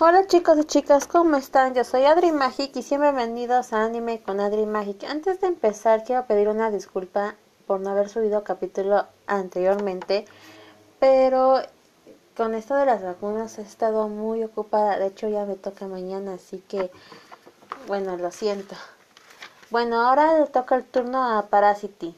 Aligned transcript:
Hola 0.00 0.26
chicos 0.26 0.58
y 0.58 0.64
chicas, 0.64 1.06
¿cómo 1.06 1.36
están? 1.36 1.74
Yo 1.74 1.84
soy 1.84 2.06
Adri 2.06 2.32
Magic 2.32 2.74
y 2.74 2.82
siempre 2.82 3.12
bienvenidos 3.12 3.72
a 3.72 3.84
Anime 3.84 4.22
con 4.22 4.40
Adri 4.40 4.64
Magic. 4.64 5.04
Antes 5.04 5.40
de 5.40 5.48
empezar 5.48 6.02
quiero 6.02 6.26
pedir 6.26 6.48
una 6.48 6.70
disculpa 6.70 7.34
por 7.66 7.78
no 7.80 7.90
haber 7.90 8.08
subido 8.08 8.42
capítulo 8.42 9.06
anteriormente, 9.26 10.24
pero 10.98 11.60
con 12.36 12.54
esto 12.54 12.74
de 12.74 12.86
las 12.86 13.02
vacunas 13.02 13.58
he 13.58 13.62
estado 13.62 14.08
muy 14.08 14.42
ocupada, 14.42 14.98
de 14.98 15.08
hecho 15.08 15.28
ya 15.28 15.44
me 15.44 15.56
toca 15.56 15.86
mañana, 15.86 16.34
así 16.34 16.64
que 16.66 16.90
bueno, 17.86 18.16
lo 18.16 18.32
siento. 18.32 18.74
Bueno, 19.70 20.00
ahora 20.00 20.40
le 20.40 20.46
toca 20.46 20.74
el 20.74 20.84
turno 20.84 21.38
a 21.38 21.46
Parasity, 21.48 22.16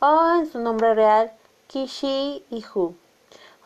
o 0.00 0.34
en 0.40 0.50
su 0.50 0.58
nombre 0.58 0.92
real, 0.94 1.32
Kishi 1.68 2.44
Ihu. 2.50 2.96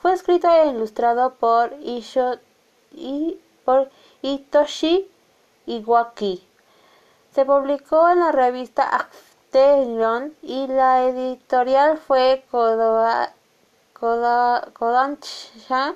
Fue 0.02 0.12
escrito 0.12 0.46
e 0.48 0.68
ilustrado 0.68 1.34
por 1.34 1.72
Isho 1.80 2.34
y 2.92 3.40
por 3.66 3.90
Hitoshi 4.22 5.10
Iwaki. 5.66 6.42
Se 7.32 7.44
publicó 7.44 8.08
en 8.08 8.20
la 8.20 8.32
revista 8.32 8.88
Actelion 8.96 10.34
y 10.40 10.66
la 10.68 11.04
editorial 11.04 11.98
fue 11.98 12.46
Kodansha. 14.00 15.94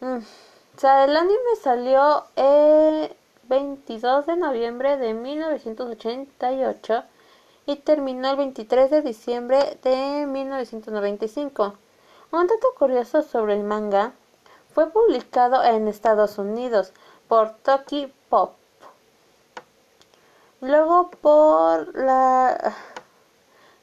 Mm. 0.00 0.18
O 0.18 0.78
sea, 0.78 1.04
el 1.04 1.16
anime 1.16 1.56
salió 1.62 2.24
el 2.36 3.14
22 3.44 4.26
de 4.26 4.36
noviembre 4.36 4.96
de 4.96 5.12
1988 5.14 7.04
y 7.66 7.76
terminó 7.76 8.30
el 8.30 8.36
23 8.36 8.90
de 8.90 9.02
diciembre 9.02 9.78
de 9.82 10.26
1995. 10.26 11.74
Un 12.32 12.46
dato 12.46 12.68
curioso 12.78 13.22
sobre 13.22 13.54
el 13.54 13.64
manga 13.64 14.12
fue 14.76 14.90
publicado 14.90 15.64
en 15.64 15.88
Estados 15.88 16.36
Unidos 16.36 16.92
por 17.28 17.54
Toki 17.62 18.12
Pop. 18.28 18.52
Luego 20.60 21.08
por 21.22 21.96
la 21.96 22.76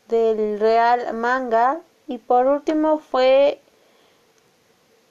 del 0.07 0.59
Real 0.59 1.11
Manga 1.15 1.81
y 2.05 2.19
por 2.19 2.45
último 2.45 2.99
fue 2.99 3.59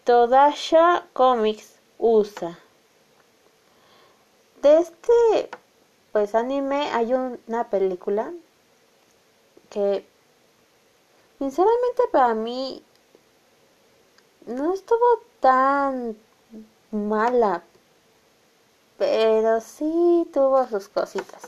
Todasha 0.04 1.04
Comics 1.14 1.80
USA. 1.98 2.56
De 4.62 4.78
este 4.78 5.50
pues 6.12 6.36
anime 6.36 6.92
hay 6.92 7.12
una 7.12 7.70
película 7.70 8.32
que 9.68 10.06
sinceramente 11.40 12.02
para 12.12 12.34
mí 12.34 12.84
no 14.46 14.74
estuvo 14.74 15.20
tan 15.40 16.16
mala, 16.90 17.62
pero 18.98 19.60
sí 19.60 20.28
tuvo 20.32 20.66
sus 20.66 20.88
cositas. 20.88 21.44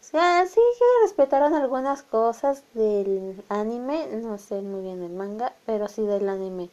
O 0.00 0.04
sea, 0.10 0.44
sí 0.46 0.60
que 0.78 0.84
respetaron 1.02 1.54
algunas 1.54 2.02
cosas 2.02 2.64
del 2.74 3.42
anime, 3.48 4.08
no 4.08 4.38
sé 4.38 4.60
muy 4.60 4.82
bien 4.82 5.02
el 5.02 5.12
manga, 5.12 5.52
pero 5.66 5.86
sí 5.88 6.02
del 6.04 6.28
anime. 6.28 6.68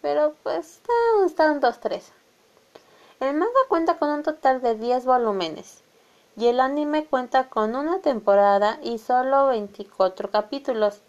Pero 0.00 0.34
pues 0.42 0.80
estaban 1.26 1.60
dos, 1.60 1.80
tres. 1.80 2.12
El 3.20 3.34
manga 3.34 3.52
cuenta 3.68 3.98
con 3.98 4.10
un 4.10 4.22
total 4.22 4.60
de 4.60 4.74
10 4.74 5.04
volúmenes 5.04 5.82
y 6.36 6.46
el 6.46 6.60
anime 6.60 7.06
cuenta 7.06 7.48
con 7.48 7.76
una 7.76 8.00
temporada 8.00 8.78
y 8.82 8.98
solo 8.98 9.48
24 9.48 10.30
capítulos. 10.30 11.00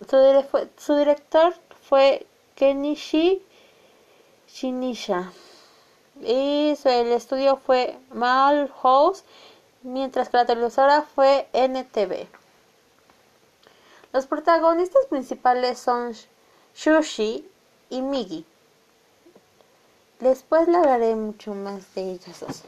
Su, 0.00 0.96
director 0.96 1.54
fue 1.88 2.26
Kenichi 2.56 3.42
Shinisha. 4.48 5.32
Y 6.20 6.76
el 6.84 7.12
estudio 7.12 7.56
fue 7.56 7.98
House, 8.82 9.24
mientras 9.82 10.28
que 10.28 10.36
la 10.36 10.46
televisora 10.46 11.02
fue 11.02 11.48
NTV. 11.52 12.28
Los 14.12 14.26
protagonistas 14.26 15.06
principales 15.06 15.78
son 15.78 16.14
Shushi 16.74 17.48
y 17.90 18.02
Migi. 18.02 18.44
Después 20.20 20.68
le 20.68 20.76
hablaré 20.76 21.14
mucho 21.16 21.54
más 21.54 21.94
de 21.94 22.12
ellos. 22.12 22.62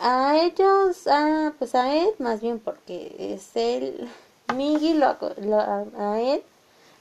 A 0.00 0.36
ellos, 0.36 1.06
ah, 1.06 1.52
pues 1.58 1.74
a 1.74 1.94
él, 1.94 2.14
más 2.18 2.40
bien 2.40 2.58
porque 2.58 3.14
es 3.18 3.54
él, 3.54 4.10
Migi, 4.52 4.94
lo, 4.94 5.16
a 5.96 6.20
él 6.20 6.42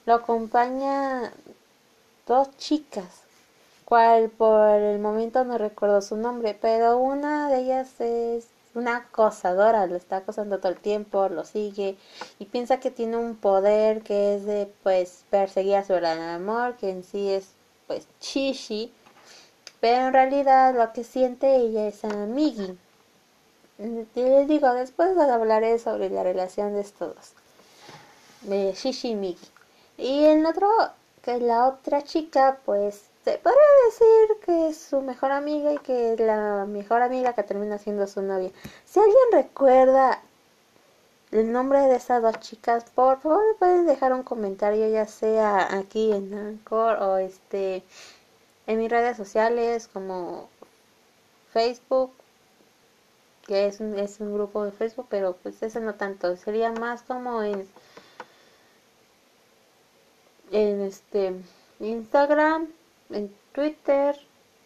lo 0.06 0.16
acompaña 0.16 1.32
dos 2.28 2.56
chicas, 2.58 3.24
cual 3.86 4.30
por 4.30 4.70
el 4.70 5.00
momento 5.00 5.44
no 5.44 5.58
recuerdo 5.58 6.02
su 6.02 6.16
nombre, 6.16 6.58
pero 6.60 6.98
una 6.98 7.50
de 7.50 7.60
ellas 7.60 8.00
es 8.00 8.48
una 8.76 8.98
acosadora, 8.98 9.88
lo 9.88 9.96
está 9.96 10.18
acosando 10.18 10.60
todo 10.60 10.72
el 10.72 10.80
tiempo, 10.80 11.28
lo 11.30 11.44
sigue 11.44 11.98
y 12.38 12.46
piensa 12.46 12.80
que 12.80 12.92
tiene 12.92 13.18
un 13.18 13.36
poder 13.36 14.02
que 14.02 14.36
es 14.36 14.46
de 14.46 14.72
pues 14.84 15.26
perseguir 15.30 15.76
a 15.76 15.86
su 15.86 15.94
gran 15.94 16.20
amor, 16.20 16.76
que 16.78 16.90
en 16.90 17.04
sí 17.04 17.30
es 17.30 17.50
pues 17.88 18.08
chishi, 18.20 18.92
pero 19.80 20.08
en 20.08 20.14
realidad 20.14 20.76
lo 20.76 20.92
que 20.94 21.04
siente 21.04 21.56
ella 21.56 21.88
es 21.88 22.04
a 22.04 22.10
Migi. 22.26 22.78
Y 23.80 24.22
les 24.22 24.48
digo, 24.48 24.74
después 24.74 25.18
hablaré 25.18 25.80
sobre 25.80 26.10
la 26.10 26.22
relación 26.24 26.74
de 26.74 26.82
estos 26.82 27.16
dos, 27.16 27.32
de 28.42 28.74
Shishi 28.74 29.12
y 29.12 29.16
Migi. 29.16 29.48
Y 29.98 30.26
el 30.26 30.46
otro 30.46 30.68
que 31.22 31.40
la 31.40 31.68
otra 31.68 32.04
chica, 32.04 32.60
pues 32.66 33.04
se 33.24 33.38
podría 33.38 33.62
decir 33.86 34.38
que 34.46 34.68
es 34.70 34.78
su 34.78 35.02
mejor 35.02 35.32
amiga 35.32 35.74
y 35.74 35.78
que 35.78 36.14
es 36.14 36.20
la 36.20 36.66
mejor 36.66 37.02
amiga 37.02 37.34
que 37.34 37.44
termina 37.44 37.78
siendo 37.78 38.06
su 38.08 38.22
novia. 38.22 38.52
Si 38.86 39.00
alguien 39.00 39.18
recuerda 39.32 40.22
el 41.32 41.52
nombre 41.52 41.80
de 41.82 41.96
esas 41.96 42.22
dos 42.22 42.40
chicas, 42.40 42.86
por 42.94 43.20
favor 43.22 43.44
pueden 43.60 43.86
dejar 43.86 44.14
un 44.14 44.24
comentario, 44.24 44.90
ya 44.90 45.06
sea 45.06 45.74
aquí 45.78 46.12
en 46.12 46.34
Anchor 46.34 46.98
o 47.02 47.18
este 47.18 47.84
en 48.68 48.78
mis 48.78 48.90
redes 48.90 49.16
sociales 49.16 49.88
como 49.88 50.50
Facebook, 51.54 52.12
que 53.50 53.66
es 53.66 53.80
un, 53.80 53.98
es 53.98 54.20
un 54.20 54.32
grupo 54.32 54.64
de 54.64 54.72
Facebook, 54.72 55.08
pero 55.10 55.36
pues 55.42 55.64
ese 55.64 55.80
no 55.80 55.96
tanto, 55.96 56.38
sería 56.38 56.72
más 56.72 57.02
como 57.02 57.42
en 57.42 57.68
en 60.52 60.82
este 60.82 61.34
Instagram, 61.80 62.68
en 63.10 63.34
Twitter 63.52 64.16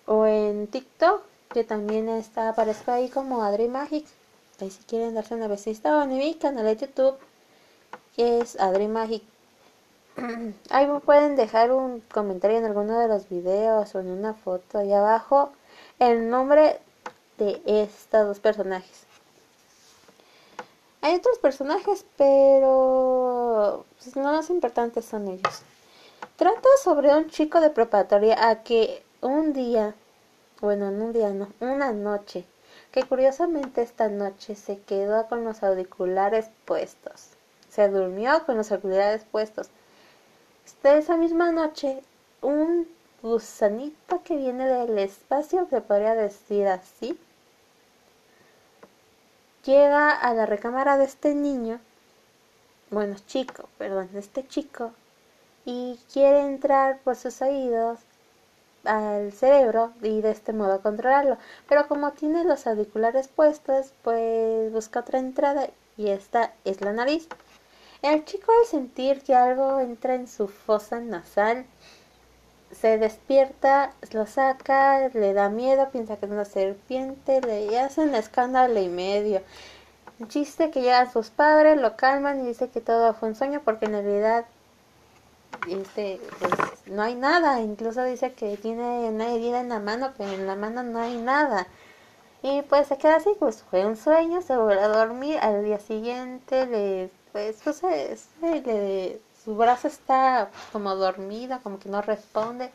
o 0.05 0.25
en 0.25 0.67
TikTok, 0.67 1.23
que 1.53 1.63
también 1.63 2.09
está 2.09 2.49
aparezco 2.49 2.91
ahí 2.91 3.07
como 3.07 3.41
Adri 3.41 3.69
Magic. 3.69 4.05
Ahí 4.59 4.69
si 4.69 4.83
quieren 4.83 5.15
darse 5.15 5.35
una 5.35 5.47
besita 5.47 5.97
o 5.97 6.03
en 6.03 6.17
mi 6.17 6.35
canal 6.35 6.65
de 6.65 6.75
YouTube, 6.75 7.15
que 8.17 8.39
es 8.39 8.59
Adri 8.59 8.89
Magic. 8.89 9.23
Ahí 10.69 10.87
pueden 11.05 11.35
dejar 11.37 11.71
un 11.71 12.01
comentario 12.01 12.57
en 12.57 12.65
alguno 12.65 12.99
de 12.99 13.07
los 13.07 13.29
videos 13.29 13.95
o 13.95 13.99
en 13.99 14.09
una 14.09 14.33
foto 14.35 14.77
ahí 14.77 14.93
abajo 14.93 15.51
el 15.97 16.29
nombre 16.29 16.79
de 17.37 17.61
estos 17.65 18.27
dos 18.27 18.39
personajes. 18.39 19.05
Hay 21.01 21.15
otros 21.15 21.37
personajes, 21.39 22.05
pero 22.17 23.85
pues, 23.97 24.15
los 24.15 24.25
más 24.25 24.49
importantes 24.49 25.03
son 25.03 25.27
ellos. 25.27 25.61
Trata 26.37 26.69
sobre 26.81 27.13
un 27.15 27.29
chico 27.29 27.59
de 27.59 27.69
preparatoria 27.69 28.49
a 28.49 28.63
que 28.63 29.03
un 29.21 29.53
día, 29.53 29.95
bueno, 30.61 30.87
en 30.87 31.01
un 31.01 31.13
día 31.13 31.29
no, 31.29 31.49
una 31.59 31.91
noche, 31.91 32.45
que 32.91 33.03
curiosamente 33.03 33.81
esta 33.81 34.07
noche 34.07 34.55
se 34.55 34.79
quedó 34.79 35.27
con 35.27 35.43
los 35.43 35.61
auriculares 35.61 36.47
puestos. 36.65 37.31
Se 37.69 37.89
durmió 37.89 38.45
con 38.45 38.55
los 38.55 38.71
auriculares 38.71 39.25
puestos. 39.29 39.69
esa 40.83 41.17
misma 41.17 41.51
noche, 41.51 42.01
un 42.41 42.87
gusanito 43.23 44.21
que 44.23 44.35
viene 44.35 44.67
del 44.67 44.99
espacio, 44.99 45.65
se 45.69 45.81
podría 45.81 46.13
decir 46.13 46.67
así, 46.67 47.17
llega 49.65 50.11
a 50.11 50.33
la 50.33 50.45
recámara 50.45 50.97
de 50.97 51.05
este 51.05 51.33
niño, 51.33 51.79
bueno, 52.91 53.15
chico, 53.25 53.69
perdón, 53.77 54.09
de 54.11 54.19
este 54.19 54.45
chico, 54.45 54.91
y 55.65 55.97
quiere 56.11 56.41
entrar 56.41 56.99
por 56.99 57.15
sus 57.15 57.41
oídos 57.41 57.99
al 58.83 59.31
cerebro 59.31 59.93
y 60.01 60.19
de 60.19 60.31
este 60.31 60.51
modo 60.51 60.81
controlarlo. 60.81 61.37
Pero 61.69 61.87
como 61.87 62.11
tiene 62.11 62.43
los 62.43 62.67
auriculares 62.67 63.29
puestos, 63.29 63.93
pues 64.03 64.71
busca 64.73 64.99
otra 64.99 65.19
entrada 65.19 65.69
y 65.95 66.09
esta 66.09 66.53
es 66.65 66.81
la 66.81 66.91
nariz. 66.91 67.29
El 68.01 68.25
chico 68.25 68.51
al 68.51 68.67
sentir 68.67 69.23
que 69.23 69.33
algo 69.33 69.79
entra 69.79 70.15
en 70.15 70.27
su 70.27 70.49
fosa 70.49 70.99
nasal, 70.99 71.65
se 72.73 72.97
despierta, 72.97 73.93
lo 74.11 74.25
saca, 74.25 75.09
le 75.09 75.33
da 75.33 75.49
miedo, 75.49 75.89
piensa 75.91 76.17
que 76.17 76.25
es 76.25 76.31
una 76.31 76.45
serpiente, 76.45 77.41
le 77.41 77.79
hacen 77.79 78.13
escándalo 78.15 78.79
y 78.79 78.89
medio. 78.89 79.41
El 80.19 80.27
chiste 80.27 80.71
que 80.71 80.81
llegan 80.81 81.11
sus 81.11 81.29
padres, 81.29 81.77
lo 81.77 81.95
calman 81.95 82.41
y 82.41 82.47
dice 82.47 82.69
que 82.69 82.81
todo 82.81 83.13
fue 83.13 83.29
un 83.29 83.35
sueño 83.35 83.61
porque 83.63 83.85
en 83.85 83.93
realidad 83.93 84.45
este, 85.67 86.19
pues 86.39 86.53
no 86.87 87.01
hay 87.01 87.15
nada. 87.15 87.61
Incluso 87.61 88.03
dice 88.03 88.33
que 88.33 88.57
tiene 88.57 89.09
una 89.09 89.33
herida 89.33 89.59
en 89.59 89.69
la 89.69 89.79
mano, 89.79 90.13
pero 90.17 90.31
en 90.31 90.47
la 90.47 90.55
mano 90.55 90.83
no 90.83 90.99
hay 90.99 91.17
nada. 91.17 91.67
Y 92.41 92.61
pues 92.63 92.87
se 92.87 92.97
queda 92.97 93.17
así, 93.17 93.31
pues 93.39 93.63
fue 93.63 93.85
un 93.85 93.95
sueño, 93.95 94.41
se 94.41 94.57
vuelve 94.57 94.81
a 94.81 94.89
dormir. 94.89 95.37
Al 95.41 95.63
día 95.63 95.79
siguiente, 95.79 96.65
le, 96.67 97.09
pues, 97.31 97.61
pues 97.63 97.81
le, 98.41 99.19
su 99.43 99.55
brazo 99.55 99.87
está 99.87 100.49
como 100.71 100.95
dormido, 100.95 101.59
como 101.61 101.79
que 101.79 101.89
no 101.89 102.01
responde. 102.01 102.71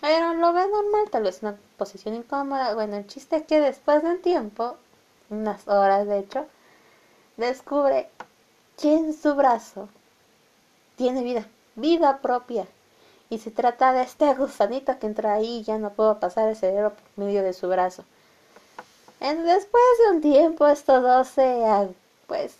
Pero 0.00 0.34
lo 0.34 0.52
ve 0.52 0.66
normal, 0.66 1.10
tal 1.10 1.24
vez 1.24 1.42
una 1.42 1.56
posición 1.76 2.14
incómoda. 2.14 2.74
Bueno, 2.74 2.96
el 2.96 3.06
chiste 3.06 3.36
es 3.36 3.46
que 3.46 3.60
después 3.60 4.02
de 4.02 4.08
un 4.10 4.22
tiempo, 4.22 4.76
unas 5.30 5.68
horas 5.68 6.06
de 6.06 6.18
hecho, 6.18 6.46
descubre 7.36 8.08
que 8.80 8.94
en 8.94 9.14
su 9.14 9.34
brazo 9.34 9.88
tiene 10.96 11.22
vida, 11.22 11.46
vida 11.76 12.18
propia. 12.18 12.66
Y 13.30 13.38
se 13.38 13.50
trata 13.50 13.92
de 13.92 14.02
este 14.02 14.34
gusanito 14.34 14.98
que 14.98 15.06
entra 15.06 15.34
ahí 15.34 15.58
y 15.58 15.62
ya 15.62 15.78
no 15.78 15.90
puedo 15.90 16.18
pasar 16.20 16.48
ese 16.48 16.66
dedo 16.66 16.90
por 16.90 17.24
medio 17.24 17.42
de 17.42 17.52
su 17.52 17.68
brazo. 17.68 18.04
Después 19.20 19.84
de 20.04 20.10
un 20.16 20.20
tiempo 20.20 20.66
estos 20.66 21.02
dos 21.02 21.28
se, 21.28 21.64
pues, 22.26 22.56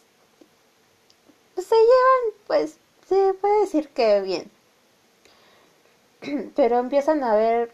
se 1.57 1.75
llevan, 1.75 2.35
pues, 2.47 2.77
se 3.13 3.35
puede 3.35 3.61
decir 3.61 3.89
que 3.91 4.21
bien. 4.23 4.51
Pero 6.57 6.79
empiezan 6.79 7.23
a 7.23 7.33
haber, 7.33 7.73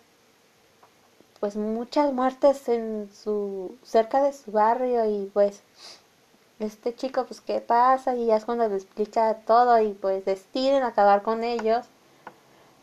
pues, 1.41 1.57
muchas 1.57 2.13
muertes 2.13 2.69
en 2.69 3.11
su, 3.13 3.77
cerca 3.85 4.23
de 4.23 4.33
su 4.33 4.51
barrio 4.51 5.05
y 5.07 5.27
pues, 5.33 5.63
este 6.59 6.95
chico, 6.95 7.25
pues, 7.27 7.41
¿qué 7.41 7.61
pasa? 7.61 8.17
Y 8.17 8.27
ya 8.27 8.37
es 8.37 8.45
cuando 8.45 8.69
le 8.69 8.77
explica 8.77 9.35
todo 9.47 9.81
y 9.81 9.93
pues 9.93 10.25
deciden 10.25 10.83
acabar 10.83 11.23
con 11.23 11.45
ellos. 11.45 11.87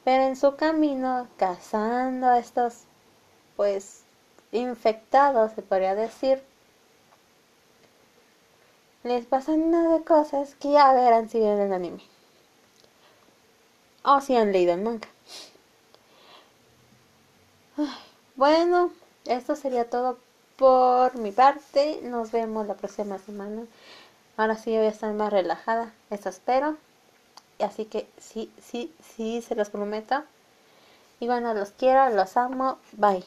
Pero 0.06 0.24
en 0.24 0.36
su 0.36 0.56
camino, 0.56 1.28
cazando 1.38 2.28
a 2.28 2.40
estos, 2.40 2.84
pues, 3.58 4.04
infectados, 4.52 5.52
se 5.54 5.62
podría 5.62 5.96
decir, 5.96 6.42
les 9.04 9.26
pasan 9.26 9.62
una 9.62 9.98
de 9.98 10.04
cosas 10.04 10.56
que 10.56 10.72
ya 10.72 10.94
verán 10.94 11.30
si 11.30 11.40
ven 11.40 11.60
el 11.60 11.74
anime. 11.74 12.15
O 14.06 14.22
si 14.22 14.36
han 14.36 14.52
leído 14.52 14.74
el 14.74 14.82
manga. 14.82 15.08
bueno, 18.36 18.92
esto 19.26 19.56
sería 19.56 19.90
todo 19.90 20.20
por 20.58 21.18
mi 21.18 21.32
parte. 21.32 22.00
Nos 22.04 22.32
vemos 22.32 22.68
la 22.68 22.76
próxima 22.76 23.18
semana. 23.18 23.64
Ahora 24.38 24.58
sí 24.58 24.70
voy 24.78 24.86
a 24.86 24.90
estar 24.90 25.12
más 25.14 25.34
relajada. 25.34 25.92
Eso 26.12 26.30
espero. 26.30 26.78
Así 27.60 27.86
que 27.86 28.08
sí, 28.20 28.52
sí, 28.62 28.94
sí, 29.16 29.42
se 29.42 29.56
los 29.56 29.70
prometo. 29.72 30.24
Y 31.20 31.28
bueno, 31.28 31.54
los 31.56 31.72
quiero, 31.72 32.10
los 32.10 32.38
amo. 32.38 32.78
Bye. 32.94 33.26